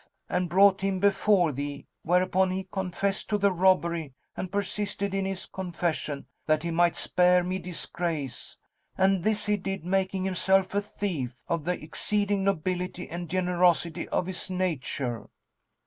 and 0.27 0.49
brought 0.49 0.81
him 0.81 0.99
before 0.99 1.51
thee, 1.51 1.85
whereupon 2.01 2.49
he 2.49 2.63
confessed 2.71 3.29
to 3.29 3.37
the 3.37 3.51
robbery 3.51 4.15
and 4.35 4.51
persisted 4.51 5.13
in 5.13 5.25
his 5.25 5.45
confession, 5.45 6.25
that 6.47 6.63
he 6.63 6.71
might 6.71 6.95
spare 6.95 7.43
me 7.43 7.59
disgrace; 7.59 8.57
and 8.97 9.23
this 9.23 9.45
he 9.45 9.57
did, 9.57 9.85
making 9.85 10.23
himself 10.23 10.73
a 10.73 10.81
thief, 10.81 11.35
of 11.47 11.65
the 11.65 11.79
exceeding 11.83 12.43
nobility 12.43 13.07
and 13.09 13.29
generosity 13.29 14.07
of 14.09 14.25
his 14.25 14.49
nature." 14.49 15.29